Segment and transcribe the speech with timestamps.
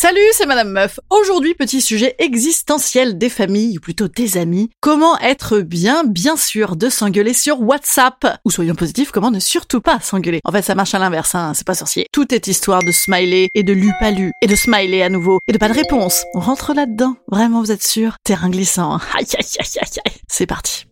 [0.00, 1.00] Salut, c'est Madame Meuf.
[1.10, 4.70] Aujourd'hui, petit sujet existentiel des familles, ou plutôt des amis.
[4.78, 8.38] Comment être bien, bien sûr, de s'engueuler sur WhatsApp?
[8.44, 10.38] Ou soyons positifs, comment ne surtout pas s'engueuler?
[10.44, 12.06] En fait, ça marche à l'inverse, hein, c'est pas sorcier.
[12.12, 15.58] Tout est histoire de smiley et de lupalu, et de smiley à nouveau, et de
[15.58, 16.22] pas de réponse.
[16.32, 17.16] On rentre là-dedans.
[17.26, 18.18] Vraiment, vous êtes sûr?
[18.22, 18.92] Terrain glissant.
[18.94, 19.00] hein.
[19.18, 20.14] Aïe, aïe, aïe, aïe, aïe.
[20.28, 20.84] C'est parti.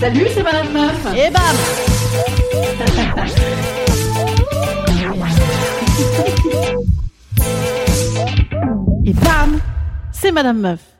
[0.00, 1.06] Salut, c'est Madame Meuf.
[1.16, 2.43] Et bam
[9.06, 9.60] Et bam
[10.12, 10.93] C'est Madame Meuf.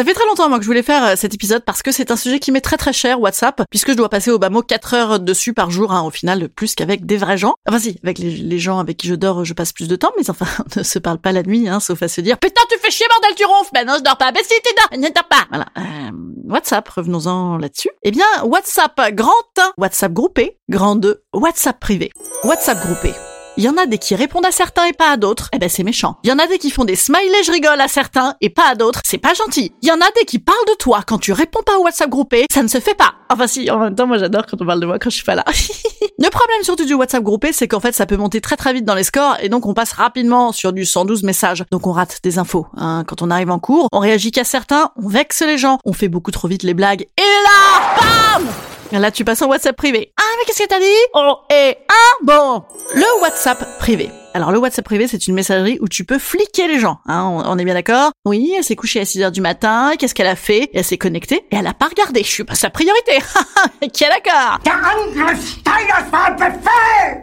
[0.00, 2.10] Ça fait très longtemps moi que je voulais faire euh, cet épisode parce que c'est
[2.10, 4.62] un sujet qui m'est très très cher WhatsApp puisque je dois passer au bas mot
[4.62, 7.52] 4 heures dessus par jour hein, au final plus qu'avec des vrais gens.
[7.68, 10.10] Enfin si, avec les, les gens avec qui je dors je passe plus de temps
[10.16, 12.62] mais enfin on ne se parle pas la nuit hein, sauf à se dire putain
[12.70, 13.72] tu fais chier bordel tu ronfles!
[13.74, 15.44] Ben non je dors pas ben si tu dors ne dors pas!
[15.50, 15.66] Voilà.
[15.76, 16.10] Euh,
[16.48, 17.90] WhatsApp revenons-en là-dessus.
[18.02, 22.10] Eh bien WhatsApp grand 1 WhatsApp groupé grand 2 WhatsApp privé.
[22.44, 23.12] WhatsApp groupé
[23.56, 25.68] il y en a des qui répondent à certains et pas à d'autres, eh ben
[25.68, 26.16] c'est méchant.
[26.22, 28.68] Il y en a des qui font des smileys je rigole à certains et pas
[28.70, 29.72] à d'autres, c'est pas gentil.
[29.82, 32.08] Il y en a des qui parlent de toi quand tu réponds pas au WhatsApp
[32.08, 33.14] groupé, ça ne se fait pas.
[33.28, 35.24] Enfin si, en même temps moi j'adore quand on parle de moi quand je suis
[35.24, 35.44] pas là.
[36.18, 38.84] Le problème surtout du WhatsApp groupé, c'est qu'en fait ça peut monter très très vite
[38.84, 41.64] dans les scores et donc on passe rapidement sur du 112 messages.
[41.70, 42.66] Donc on rate des infos.
[42.76, 43.04] Hein.
[43.06, 46.08] Quand on arrive en cours, on réagit qu'à certains, on vexe les gens, on fait
[46.08, 47.02] beaucoup trop vite les blagues.
[47.02, 50.12] Et là, bam Là, tu passes en WhatsApp privé.
[50.18, 50.84] Ah, mais qu'est-ce que t'as dit?
[51.14, 52.64] Oh, et un bon.
[52.94, 54.10] Le WhatsApp privé.
[54.32, 57.00] Alors, le WhatsApp privé, c'est une messagerie où tu peux fliquer les gens.
[57.06, 58.12] Hein, on, on est bien d'accord?
[58.24, 59.92] Oui, elle s'est couchée à 6 heures du matin.
[59.98, 60.70] Qu'est-ce qu'elle a fait?
[60.72, 62.22] Elle s'est connectée et elle a pas regardé.
[62.22, 63.18] Je suis pas sa priorité.
[63.92, 64.60] Qui est d'accord?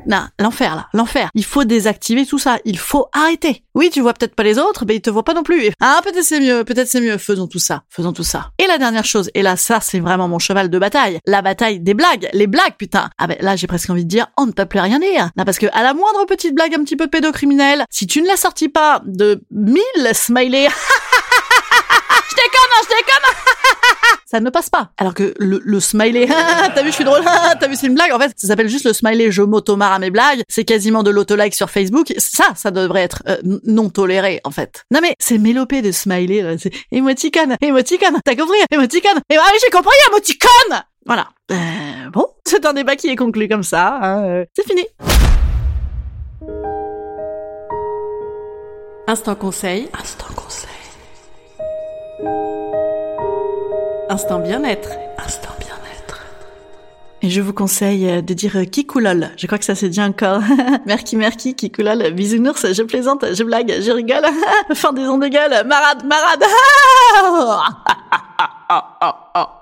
[0.05, 1.29] Non, l'enfer là, l'enfer.
[1.33, 2.57] Il faut désactiver tout ça.
[2.65, 3.63] Il faut arrêter.
[3.73, 5.69] Oui, tu vois peut-être pas les autres, mais ils te voient pas non plus.
[5.79, 7.17] Ah, peut-être c'est mieux, peut-être c'est mieux.
[7.17, 8.49] Faisons tout ça, faisons tout ça.
[8.57, 11.19] Et la dernière chose, et là, ça, c'est vraiment mon cheval de bataille.
[11.27, 13.11] La bataille des blagues, les blagues, putain.
[13.17, 15.29] Ah ben là, j'ai presque envie de dire, on ne peut plus rien dire.
[15.37, 18.27] Non, parce que à la moindre petite blague un petit peu pédocriminelle, si tu ne
[18.27, 19.81] la sortis pas de mille
[20.13, 20.67] smileys,
[22.29, 23.33] je déconne, hein, je déconne.
[24.25, 24.91] ça ne passe pas.
[24.97, 27.93] Alors que le, le smiley, Ah, t'as vu, je suis drôle, t'as vu, c'est une
[27.95, 28.11] blague.
[28.11, 30.43] En fait, ça s'appelle juste le smiley, je m'auto-marre à mes blagues.
[30.49, 32.13] C'est quasiment de l'auto-like sur Facebook.
[32.17, 34.85] Ça, ça devrait être euh, non toléré, en fait.
[34.91, 36.57] Non mais, c'est mélopé de smiley, là.
[36.57, 38.17] C'est émoticône, émoticône.
[38.25, 38.59] T'as compris?
[38.71, 39.19] Émoticône.
[39.29, 40.83] Et ah j'ai compris, émoticône!
[41.05, 41.29] Voilà.
[41.51, 43.97] Euh, bon, c'est un débat qui est conclu comme ça.
[44.01, 44.85] hein, euh, c'est fini.
[49.09, 49.87] Instant conseil.
[49.97, 50.69] Instant conseil.
[54.09, 54.89] Instant bien-être.
[55.17, 56.25] Instant bien-être.
[57.21, 59.29] Et je vous conseille euh, de dire euh, kikoulol.
[59.37, 60.41] Je crois que ça c'est dit encore.
[60.85, 62.11] merci, merci, kikoulol.
[62.11, 64.25] Bisounours, je plaisante, je blague, je rigole.
[64.73, 65.65] fin des ondes de gueule.
[65.65, 66.43] Marade, marade.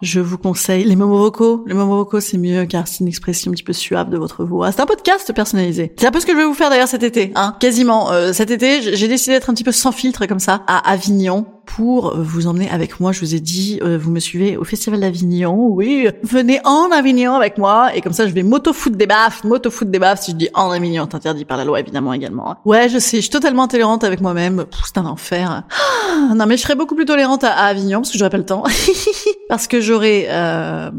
[0.00, 1.64] Je vous conseille les moments vocaux.
[1.66, 4.44] Les moments vocaux, c'est mieux car c'est une expression un petit peu suave de votre
[4.44, 4.72] voix.
[4.72, 5.92] C'est un podcast personnalisé.
[5.98, 7.32] C'est un peu ce que je vais vous faire d'ailleurs cet été.
[7.34, 8.10] Hein Quasiment.
[8.10, 11.46] Euh, cet été, j'ai décidé d'être un petit peu sans filtre comme ça à Avignon
[11.76, 13.12] pour vous emmener avec moi.
[13.12, 15.68] Je vous ai dit, euh, vous me suivez au Festival d'Avignon.
[15.68, 19.90] Oui, venez en Avignon avec moi et comme ça, je vais m'auto-foutre des baffes, m'auto-foutre
[19.90, 20.22] des baffes.
[20.22, 22.50] Si je dis en Avignon, c'est interdit par la loi évidemment également.
[22.52, 22.56] hein.
[22.64, 24.64] Ouais, je sais, je suis totalement intolérante avec moi-même.
[24.84, 25.62] C'est un enfer.
[25.70, 28.38] Ah, non, mais je serais beaucoup plus tolérante à, à Avignon parce que j'aurais pas
[28.38, 28.64] le temps.
[29.48, 30.90] parce que j'aurais euh,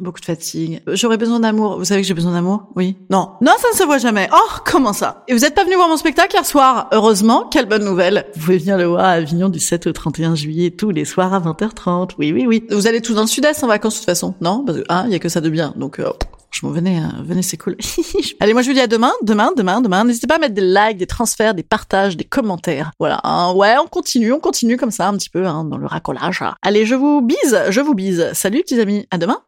[0.00, 0.82] beaucoup de fatigue.
[0.88, 1.78] J'aurais besoin d'amour.
[1.78, 2.64] Vous savez que j'ai besoin d'amour?
[2.76, 3.30] Oui Non.
[3.40, 4.28] Non, ça ne se voit jamais.
[4.32, 5.24] Oh, comment ça?
[5.28, 6.88] Et vous êtes pas venu voir mon spectacle hier soir?
[6.92, 8.26] Heureusement, quelle bonne nouvelle.
[8.34, 11.32] Vous pouvez venir le voir à Avignon du 7 au 31 juillet, tous les soirs
[11.34, 12.10] à 20h30.
[12.18, 12.64] Oui, oui, oui.
[12.70, 14.64] Vous allez tous dans le sud-est en vacances de toute façon, non?
[14.64, 15.72] Parce que, hein, il y a que ça de bien.
[15.76, 16.10] Donc, euh,
[16.64, 17.76] m'en venais, hein, venez, c'est cool.
[18.40, 20.04] Allez, moi je vous dis à demain, demain, demain, demain.
[20.04, 22.92] N'hésitez pas à mettre des likes, des transferts, des partages, des commentaires.
[22.98, 23.52] Voilà, hein.
[23.54, 26.42] ouais, on continue, on continue comme ça un petit peu hein, dans le racolage.
[26.62, 28.30] Allez, je vous bise, je vous bise.
[28.32, 29.42] Salut petits amis, à demain.